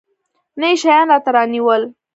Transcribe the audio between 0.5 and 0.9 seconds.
نه يې